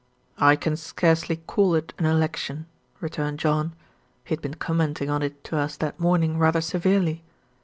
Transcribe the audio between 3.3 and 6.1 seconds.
John. He had been commenting on it to us that